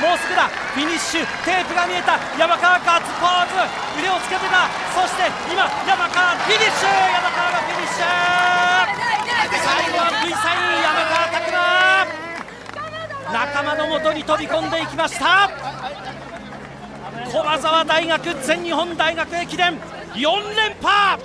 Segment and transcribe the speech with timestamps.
[0.00, 0.48] もうすぐだ。
[0.48, 1.26] フィニッシュ。
[1.44, 2.20] テープが見えた。
[2.38, 3.56] 山川ガッツポーズ。
[3.98, 4.68] 腕をつけてた。
[4.92, 6.88] そして今山川フィニッシュ。
[7.16, 8.04] 山川がフィニッシュ。
[9.56, 11.56] 最後は V サイン山川拓磨。
[13.32, 15.50] 仲間のもとに飛び込んでいきました。
[17.32, 19.80] 駒澤大学全日本大学駅伝。
[20.14, 21.20] 4連覇。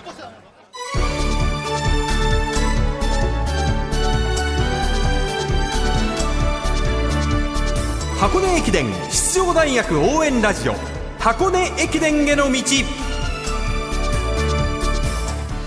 [8.32, 10.74] 箱根駅伝出場大学応援ラジオ
[11.20, 12.62] 箱根駅伝への道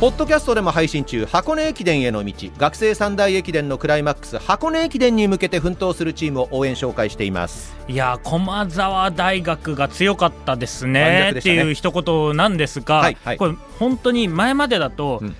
[0.01, 2.33] ポッドキャストでも配信中箱根駅伝への道。
[2.57, 7.77] 学生三大駅伝のクライマックス箱根駅伝に向けて奮闘するチームを応援紹介しています。
[7.87, 11.33] いや駒澤大学が強かったですね。
[11.35, 11.39] ね。
[11.39, 13.37] っていう一言なんですが、はいはい。
[13.37, 15.37] これ本当に前までだと、うん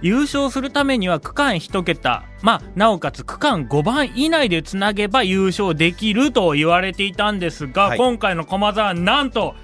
[0.00, 7.98] 優勝するためには区間1桁、まあ、なおかつ区間5番以内でつなげば優勝できると言われていたんですが、はい。
[7.98, 9.54] 今回の駒澤なんと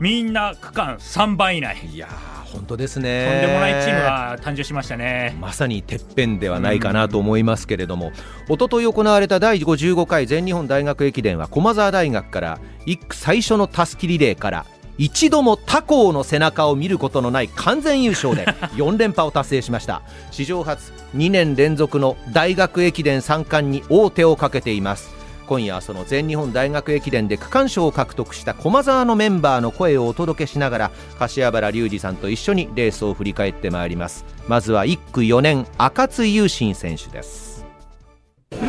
[0.00, 1.76] みんな区間3番以内。
[1.92, 5.36] いやー本当ですとねんでもないチームが誕生しましたね。
[5.40, 8.12] まさにてっぺんではないかなと思いますけれども、
[8.48, 14.66] 一昨日行われた第55回全日本大学駅伝は駒澤大学から1区最初のたすきリレーから
[14.98, 20.02] 一度も他校の背中を見ることのない完全優勝で 4連覇を達成しました。
[20.30, 25.14] 史上初2年連続の大学駅伝3冠に王手をかけています。
[25.46, 34.24] 今夜はその全日本大学駅伝で区間賞を獲得した駒澤のメンバーの声をお届けしながら柏原隆二さんと一緒にレースを振り返ってまいります。
[34.48, 37.66] まずは1区4年赤津優心選手です。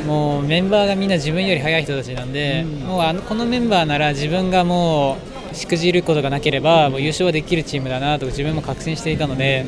[0.05, 9.65] もうメンバーがみんな自分より速い人たちなんで、もうあのこのメンバーなら自分がもうしくじることがなければもう優勝はできるチームだなと自分も確信していたので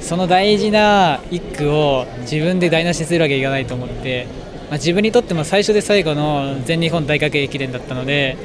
[0.00, 4.26] その大事な1区を自分で台無しするわけにいかないと思って、
[4.70, 8.36] まあ、自分にとっても最初で最後の全日本大学駅伝だったので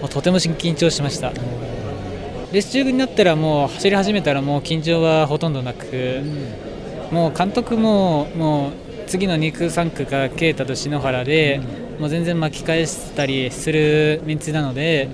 [0.00, 1.32] もうとても緊張しました。
[2.52, 6.20] レース中になったらもう走り始めたらもう緊張はほとんどなく、
[7.12, 8.72] もう監督ももう
[9.06, 11.60] 次の2区、3区が啓太と篠原で、
[12.00, 15.08] もう全然巻き返したりするメンツなので、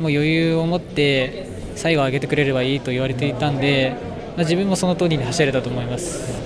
[0.00, 1.46] もう余裕を持って
[1.76, 3.94] 最後上げてくれればいいと言われていたんで、
[4.28, 6.40] まあ、自分もその通りに走れたと思います。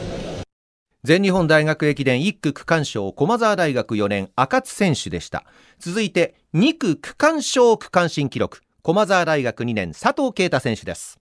[1.04, 5.44] 全日本大学駅伝1区区間賞駒澤大学4年赤津選手でした。
[5.78, 11.20] 続いて2区区間賞区間新記録駒澤大学2年佐藤圭太選手です。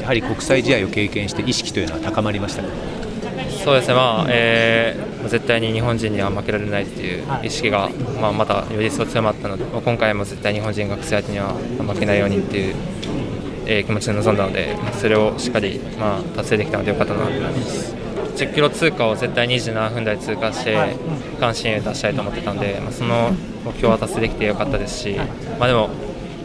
[0.00, 3.03] やはり国際試合を経験して意識というのは高まりましたか？
[3.64, 7.88] そうですね、まあえー絶対に日本人には負けられないっていう意識が、
[8.20, 12.74] まあ、またより一層強まったので、まあ今回も絶対日本人学生相手には負けないようにっていう、
[13.64, 17.96] えー気持ちで臨んだので、まあそれをしっかり、まあ、達成できたのでよかったなと思います。
[18.36, 20.76] 10キロ通過を絶対27分台通過して、
[21.36, 23.30] 区間新を出したいと思ってたんで、まあ、その
[23.64, 25.16] 目標は達成できてよかったですし、
[25.58, 25.88] まあ、でも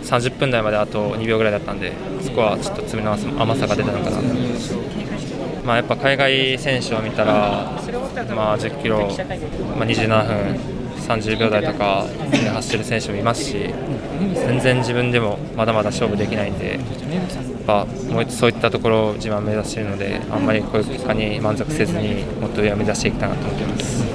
[0.04, 1.92] 30分台まであと2秒ぐらいだったんで、
[2.22, 4.89] そこはちょっと詰めの甘さが出たのかなと思います。
[5.70, 7.80] まあ、やっぱ海外選手を見たら、
[8.36, 9.08] まあ、10キロ、まあ、
[9.86, 10.56] 27分
[10.98, 13.72] 30秒台とかで走る選手もいますし
[14.34, 16.80] 全然自分でもまだまだ勝負できないんでやっ
[17.68, 24.09] ぱもうそういったところを自慢目指しているのであんまりこういう結果に満足せずにもっと上を目指していきたいなと思っています。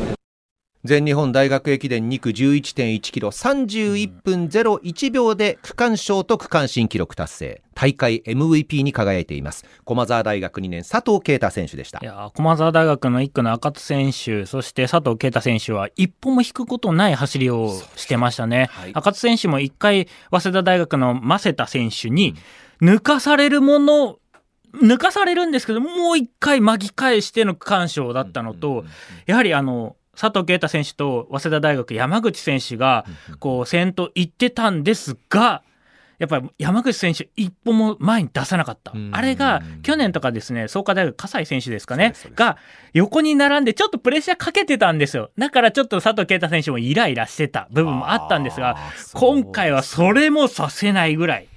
[0.84, 7.62] 全日本大学駅伝2区11.1キロ31分01秒で区間賞と区間新記録達成。
[7.74, 9.64] 大会 MVP に輝いています。
[9.86, 12.00] 駒澤大学2年佐藤圭太選手でした。
[12.02, 18.68] いやー駒澤大学の1区の赤津選手、そして佐藤圭太選手は一歩も引くことない走りをしてましたね。
[18.72, 18.90] はい。
[18.92, 22.34] 赤津選手も1回、早稲田大学の正田選手に
[22.82, 24.18] 抜かされるもの、
[24.74, 28.84] 抜かされるんですけど、もう1回巻き返しての区間賞だったのと、
[29.24, 33.04] やはりあの、佐藤圭太選手と早稲田大学山口選手が
[33.40, 35.62] こう先頭行ってたんですが、
[36.18, 39.10] やっぱり山口選手一歩も前に出さなかったうん。
[39.12, 42.56] あれが去年とかですね、創価大学葛西選手ですかねが
[42.92, 45.30] 横に並んでちょっとプレッシャーかけてたんですよ。
[45.36, 48.76] だからちょっと佐藤圭太選手もイライラしてた部分もあったんですが、
[49.14, 51.48] 今回はそれもさせないぐらい。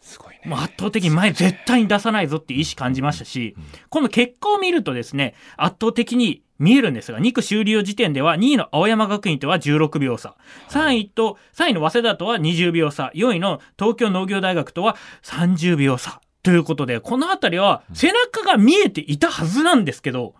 [0.00, 3.54] すごいねもう圧倒的に前絶対に出さないぞっていう意思感じましたし、
[3.90, 10.36] この結果を見るとですね、圧倒的に見えるんですが、2区終了時点では2位の青山学院とは16秒差、
[10.70, 16.20] 3位と、3位の早稲田とは20秒差、4位の東京農業大学とは30秒差。
[16.44, 20.34] ということで、このあたりは背中が見えていたはずなんですけど、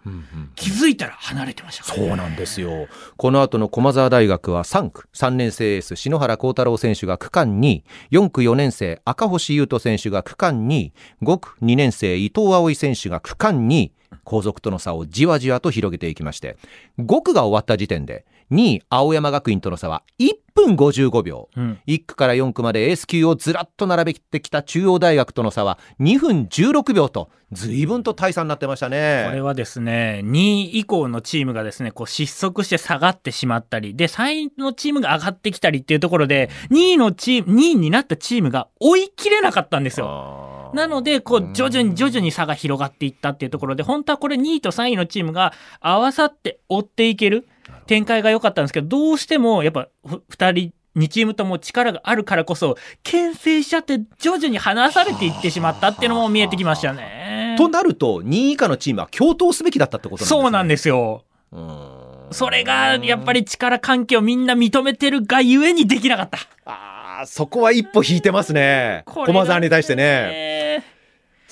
[0.56, 1.84] 気づいたら離れてました。
[1.84, 2.88] そうなんですよ。
[3.16, 10.92] この後の駒澤大学は3区、3年生エース、篠原幸太郎選手が区間2位、4区4年生、赤星優斗選手が区間2位、
[11.22, 13.92] 5区2年生、伊藤葵選手が区間2位、
[14.24, 16.56] 後続との差をじわじわと広げていきまして、
[16.98, 29.40] 5区が終わった時点で、2位青山学院との差は1分55秒うん1区から4区までエース級をずらっと並べてきた中央大学との差は2分16秒と随分と大差になってましたこれね。
[29.40, 40.51] はですね、2位以降のチームがですね、こう失速して下がってしまったり、で、3位のチームが上がってきたりっていうところで、2位のチーム、2位になったチームが追い切れなかったんですよ。
[40.72, 47.46] なので、こう、徐々に徐々に差が広がっていったっていうところで、本当はこれ2位と3位のチームが合わさって追っていける
[47.86, 57.56] 展開が良かったんですけど、どうしても、やっぱ、ふ2人、2チームとも力があるからこそ、牽制しちゃって徐々に離されていってしまったっていうのも見えてきましたね。
[57.58, 60.40] となると2位以下のチームは共闘すべきだったってことなんですね。
[60.42, 61.24] そうなんですよ。
[61.52, 62.02] うーん
[62.32, 66.38] それが、やっぱり力関係をみんな認めてるがゆえにできなかった。
[66.64, 70.51] あーそこは一歩引いてますね駒澤に対してね。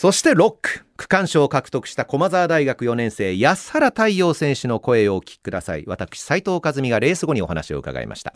[0.04, 0.10] ね。
[0.10, 5.84] そして6区区間賞を獲得した駒澤大学4年生安原太陽選手の声をお聞きください。
[5.86, 8.34] 私斉藤和美がレース後にお話を伺いました。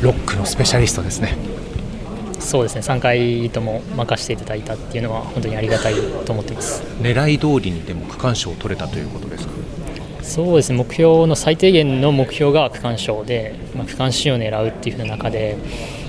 [0.00, 1.36] ロックのスペシャリストですね。
[2.38, 2.80] そうですね。
[2.80, 5.94] 3回とも任せていただいたっていうのは本当にありがたい
[6.24, 6.82] と思っています。
[7.00, 9.52] 狙い通りにでも区間賞を取れたということですか？
[10.22, 10.78] そうですね。
[10.78, 15.56] 目標の最低限の目標が区間賞で、まあ、区間新を狙うっていう中で、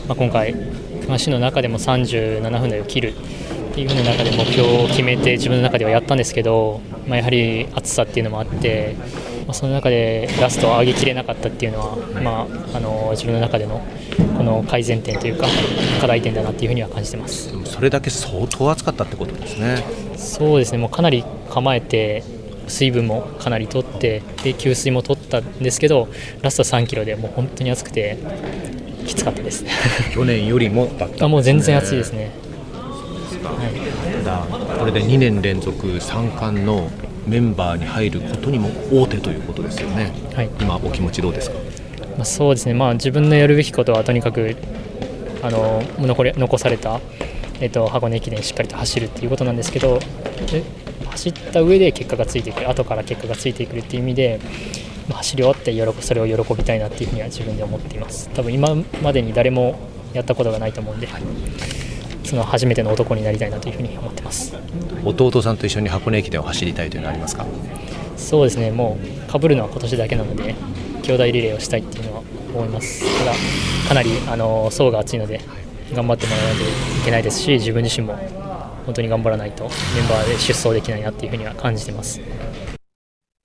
[0.08, 3.14] まあ、今回区間新の中でも37分台を切る
[3.74, 8.96] っていう風な中で目標を決めて自分の中ではやったんですけど、まあ、やはり暑さっていうのもあって、
[9.48, 13.84] まあ、その中でラストを上げきれなかったっていうのは、まあ、あの自分の中での
[14.38, 15.48] この改善点というか
[16.00, 17.52] 課題点だなっていう風には感じてます。
[17.66, 19.84] それだけ相当暑かったってことですね
[20.18, 22.24] そうですね、もうかなり構えて、
[22.68, 26.10] 水分もかなり取って、で給水も取ったんですけど、
[26.44, 28.20] ラスト3キロでもう本当に暑くて、
[29.08, 29.66] きつかったです。
[30.14, 32.43] 去年よりもだったあもう全然暑いですね。
[33.44, 33.50] た。
[34.24, 34.48] だ
[34.80, 36.90] これで2年連続3冠の
[37.28, 40.12] メンバーに入ることにも大手ということですよね。
[40.34, 40.50] はい。
[40.60, 41.58] 今お気持ちどうですか？
[42.18, 44.56] まあ、そうですね、まあ、自分のやるべきことはとにかく
[45.42, 47.00] あの残り残された、
[47.60, 50.00] えっと箱根駅伝しっかりと走るっていうことなんですけど
[50.52, 50.64] で
[51.10, 52.70] 走った上で結果がついてくる。
[52.70, 54.40] 後から結果がついてくるっていう意味で、
[55.10, 58.30] まあ走り終わって喜それを喜びたいなっていうふうには自分で思っています。
[58.30, 59.80] 多分今までに誰も
[60.14, 61.08] やったことがないと思うんで、
[62.24, 64.56] その初めての男になりたいなというふうに思ってます
[65.04, 67.46] 弟さんと一緒に箱根駅伝を走りたいというのはありますか？
[68.16, 68.98] そうですね、も
[69.28, 70.56] うかぶるのは今年だけなので、
[71.02, 72.22] 兄弟リレーをしたいっていうのは
[72.54, 73.04] 思います。
[73.20, 73.34] ただ、
[73.90, 75.42] かなりあの層が厚いので、
[75.94, 76.66] 頑張ってもらわないとい
[77.04, 78.16] けないですし、自分自身も
[78.86, 82.22] 本当に頑張らないとメンバーで出走できないなっていうふうには感じてます。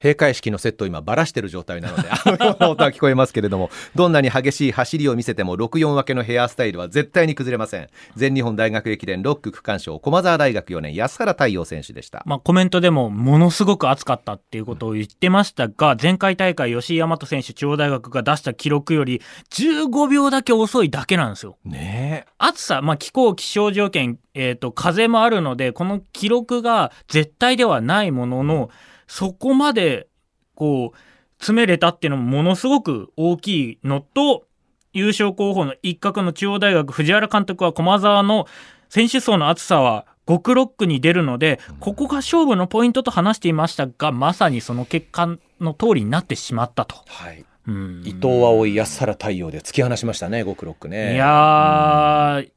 [0.00, 2.08] 閉会式のセットを今ばらしてる状態なので
[2.64, 7.88] 音は聞こえますけれどもどんなに激しい走りを見せても64分けのヘアスタイルは絶対に崩れません。
[8.14, 12.22] 全日本大学駅伝6区区間賞駒澤大学4年安原太陽選手でした。
[12.26, 21.56] まあ、コメントでもものすごく暑かったっていうことを言ってましたが、前回大会吉井大和選手中央大学が出した記録より15秒だけ遅いだけなんですよ。
[21.64, 28.70] ね暑さ、まあ、気候、気象条件、えっ、と、風もあるので、この記録が絶対ではないものの、
[29.08, 30.06] そこまで、
[30.54, 30.98] こう、
[31.38, 34.44] 詰めれたっていうのもものすごく大きいのと、
[34.92, 38.46] 優勝候補の一角の中央大学藤原監督は駒澤の
[38.88, 46.96] 選手層の厚さは5区6区に出るので、ここが勝負のポイントと話していましたが、まさにその結果の通りになってしまったと。
[47.06, 47.44] はい。
[47.66, 48.02] うん。
[48.04, 51.14] 伊藤葵安原太陽で突き放しましたね5区6区ね。
[51.14, 52.50] いやー、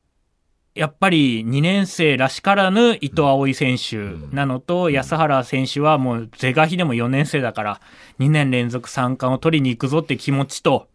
[0.74, 3.98] やっぱり2年生らしからぬ伊藤葵選手
[4.34, 7.82] なのと、安原選手はもう是が非でも4年生だから、
[8.20, 10.88] 2年連続3冠を取りに行くぞって気持ちと、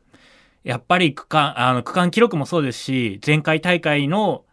[0.64, 4.44] やっぱり区間、あの区間記録もそうですし、前回大会の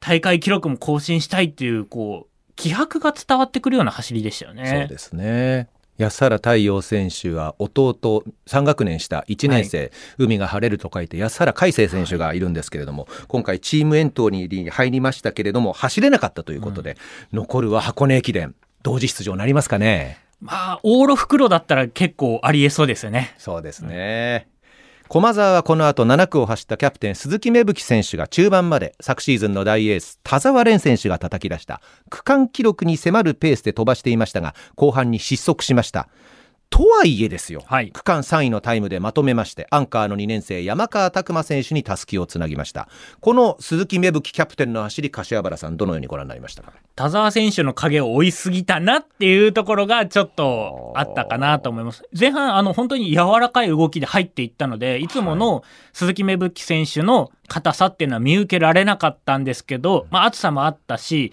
[0.00, 4.66] 大会記録も更新したいっていう、こう、気迫が伝わってくるような走りでしたよね。
[4.66, 16.96] そうですね安原太陽選手は弟3学年下1年生、海が晴れると書いて安原海星選手がいるんですけれども、今回チームエントリーに入りましたけれども走れなかったということで、
[17.32, 20.18] 残るは箱根駅伝同時出場なりますかね？
[20.40, 23.34] まあ、往路袋だったら結構ありえそうですよね。
[23.38, 24.48] そうですね。
[25.08, 36.08] 駒澤はこの後7区を走ったキャプテン鈴木芽吹選手が中盤まで昨シーズンの大エース田澤廉選手が叩き出した区間記録に迫るペースで飛ばしていましたが後半に失速しました。
[36.74, 37.92] とはいえですよ、はい。
[37.92, 42.88] 区間3位のタイムでまとめましてアンカーの2年生山川拓馬選手にたすきをつなぎました。
[43.20, 46.72] この鈴木芽吹キャプテンの走り柏原さんどのようにご覧になりましたか？
[46.96, 52.02] 田澤選手の影を追いすぎたなっていうところがちょっとあったかなと思います。
[52.18, 55.06] 前半、あの、本当に柔らかい動きで入っていったので、い。
[55.06, 55.62] つもの
[55.92, 61.32] 鈴木芽吹選手の硬さっていうのは見受けられなかったんですけど、まあ、暑さもあったし、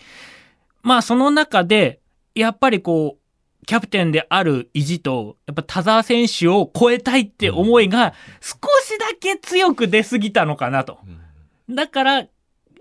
[0.84, 2.00] まあ、その中で、
[2.36, 3.21] やっぱりこう、
[3.68, 11.00] キャプテンである意地と、やっぱ田澤選手を超えたいって思いが少しだけ強く出すぎたのかなと。
[11.70, 12.28] だから、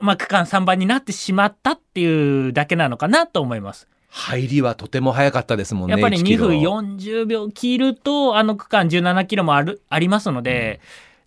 [0.01, 3.89] まあ、区間3番になってしまったっていうだけなのかなと思います。
[4.09, 5.93] 入りはとても早かったですもんね。
[5.93, 10.81] やっぱり1キ2ロ分40秒切ると、あの区間17キロもある、ありますので、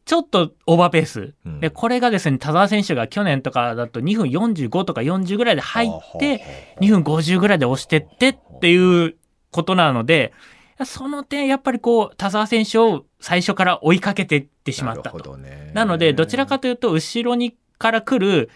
[0.05, 1.33] ちょっとオーバーペース。
[1.45, 9.15] うんで、これがですね、田澤選手が去年とかだと2分45とか40ぐらいで入って、2分50ぐらいで押してってっていう
[9.53, 10.33] ことなので、
[10.86, 15.17] その点、やっぱりこう、田澤選手を最初から追いかけていってしまったと。
[15.19, 18.50] どねなので、どちらかというと、後ろにから来る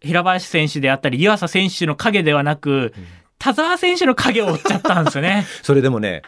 [0.00, 2.94] 平林選手であったり、湯浅選手の影ではなく、
[3.38, 5.44] 田澤選手の影を追っちゃったんですよね。
[5.62, 6.22] それでもね、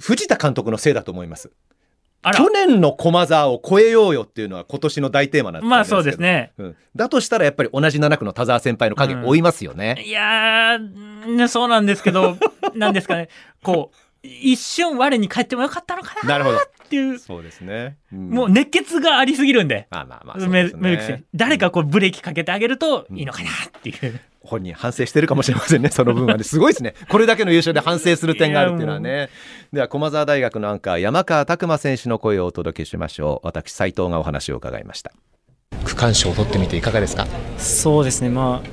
[0.00, 1.50] 藤田監督のせいだと思います。
[2.30, 6.20] 去年の駒沢を超えようよっていうのは今年の大テーマなんまあそうです。
[6.20, 6.52] ね。
[6.56, 10.00] うん、だとしたらやっぱり同じ7区の田澤先輩の影追いますよね。
[10.06, 12.36] いやー、ねそうなんですけど、
[12.76, 13.28] なんですかね、
[13.64, 16.58] こう、一瞬我に返ってもよかったのかななるほど。
[16.58, 17.96] っていう、そうですね。
[18.14, 19.88] んもう熱血がありすぎるんで。
[19.90, 21.24] まあまあまあね。
[21.34, 24.20] 誰かこうブレーキかけてあげるといいのかなっていう。
[24.44, 26.44] 本人反省してるかもしれませんね、 その分はね。
[26.44, 26.94] すごいですね。
[27.08, 29.28] これだけの優勝で反省する点があるっていうのはね。
[29.72, 33.46] では、駒澤大学のアンカー、山川拓馬選手の声をお届けしましょう。
[33.46, 35.12] 私、斉藤がお話を伺いました。
[35.84, 37.26] 区間賞を取ってみていかがですか？
[37.58, 38.68] そうですね、まあ、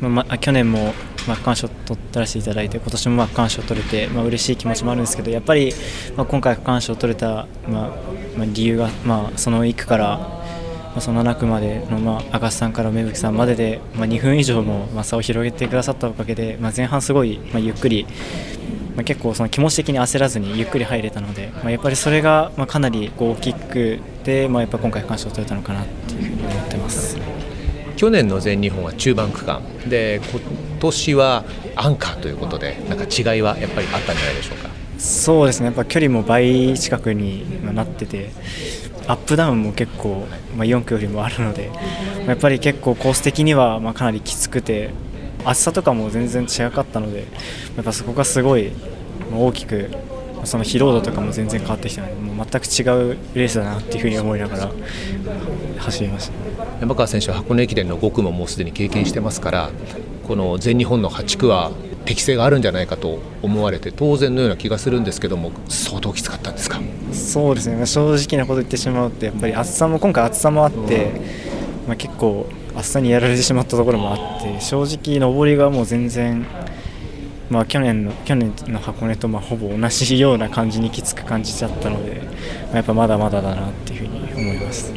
[0.00, 0.92] まあまあ、去年も、
[1.28, 5.72] まあ、区間賞取らせていただいて、今年もまあ区間賞取れて、まあ嬉しい気持ちもあるんですけど、やっぱり、
[6.16, 7.90] まあ、今回、区間賞取れた、まあ
[8.36, 10.35] まあ、理由が、まあ、その1区から、
[10.96, 18.06] まあ、その7区までの、まあ、赤須さんから芽吹さんまでで、まあ、2分以上も、まあ、差を広げてくださったおかげで、まあ、前半すごい、まあ、ゆっくり、
[18.96, 27.18] まあ、結構その気持ち的に焦らずにゆっくり入れたので、まあ、やっぱりそれが、まあ、かなりこう大きくで、まあ、やっぱ今回、区間賞を取れたのかなっていうふうに思ってます。
[27.96, 29.62] 去年の全日本は中盤区間。
[29.88, 30.40] で今
[30.80, 31.44] 年は
[31.76, 34.70] アンカーということでなんか違いはやっぱりあったんじゃないでしょうか？
[34.98, 35.66] そうですね。
[35.66, 38.30] やっぱ距離も倍近くになってて
[39.08, 41.70] アップダウンも結構、まあ、4区よりもあるので
[42.26, 44.90] やっぱり結構コース的にはまかなりきつくて
[45.44, 47.26] 暑さとかも全然違かったので
[47.76, 48.72] やっぱそこがすごい
[49.32, 49.90] 大きく
[50.44, 54.70] その疲労度とかも全然変わってきたのでもう全く違うレースだなっていうふに思いながら
[55.78, 56.46] 走りました。
[56.80, 59.70] 山川選手は箱根駅伝の5区ももうすでに経験してますから
[60.26, 61.70] この全日本の8区は
[62.06, 66.80] 適性があるんじゃないかと思われて当然のような気がするんですけども相当きつかったんですか？
[67.12, 67.84] そうですね。
[67.84, 71.20] 正直なこと言ってしまうとやっぱり暑さも今回暑さもあって、
[71.86, 76.46] まあ、結構暑さにやられてしまったところもあって正直上りがもう全然、
[77.50, 82.20] まあ、去年の去年の箱根とまあほぼ同じような感じにきつく感じちゃったので、
[82.66, 84.92] まあやっぱまだまだだなっていうふうに思います。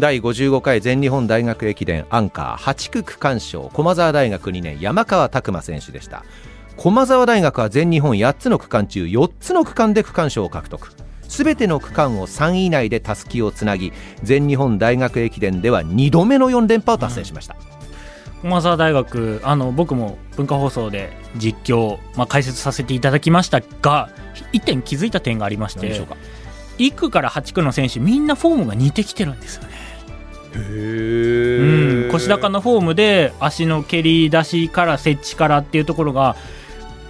[0.00, 6.24] 第55回全日本大学駅伝アンカー8区区間賞駒澤大学2年山川拓馬選手でした。
[6.78, 10.92] 駒澤大学は全日本8つの区間中4つの区間で区間賞を獲得。
[11.28, 13.92] すべての区間を3位以内でたすきをつなぎ
[14.22, 17.56] 全日本大学駅伝では2度目の4連覇を達成しました、
[18.40, 24.08] 駒澤大学、あの、僕も文化放送で実況、まあ、解説させていただきましたが、
[24.52, 26.16] 一点気づいた点がありまして何でしょう、か
[26.78, 29.68] ？1区から8区の選手、みんなフォームが似てきてるんですよね。
[30.54, 36.36] へうん、腰高のフォームで足の蹴り出しから設置からっていうところが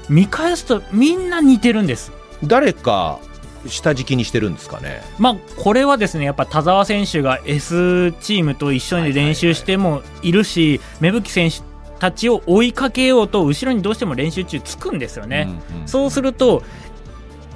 [0.09, 2.13] 見返すとみんな似てるんです。
[2.45, 3.21] 誰か
[3.67, 5.03] 下敷きにしてるんですかね？
[5.19, 11.61] まあ、これはですねやっぱ田澤選手が S チームと一緒に練習してもいるし芽吹選手
[11.99, 15.49] たちを追いかけようと後ろにどうしても練習中つくんですよね。
[15.71, 16.63] うんうんそうすると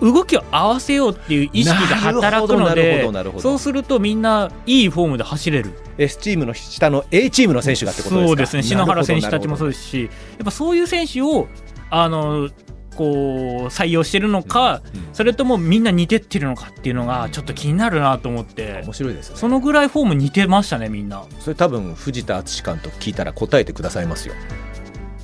[0.00, 3.08] 動きを合わせようっていう意識が働くので
[3.38, 5.72] そうするとみんないいフォームで走れる。
[5.96, 8.26] S チームの下の A チームの選手がってことですか？
[8.26, 8.62] そうですね。
[8.64, 10.08] 篠原選手たちもそううですしや
[10.42, 11.46] っぱそういう選手を
[11.90, 12.50] あの
[12.96, 14.82] こう採用してるのか、
[15.12, 19.36] それともみんな似てってるのかっていうのがちょっと気になるなと思って面白いですね。
[19.36, 21.24] そのぐらいフォーム似てましたねみんな。
[21.40, 24.34] それ多分藤田敦監督聞いたら答えてくださいますよ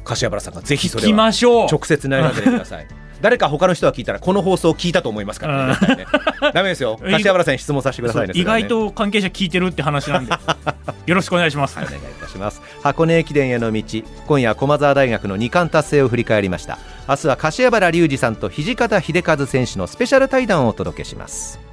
[0.05, 2.87] 柏原さんがぜひそ聞きれはましょう直接投げてください
[3.21, 5.97] 誰か他の人が聞いたらこの放送を聞いたと思いますからね。
[5.97, 6.07] ね。
[6.53, 6.99] ダメですよ。
[7.03, 10.33] 柏原さんに質問させてくださいね意外と関係者聞いてるって話なんで。
[11.07, 12.61] よろしくお願いします、はいお願いいたします。
[12.83, 13.83] 箱根駅伝への道
[14.27, 16.79] 今夜駒澤大学の2冠達成を振り返りました。
[17.11, 21.70] 明日は柏原隆二さんと土方秀和選手のスペシャル対談をお届けします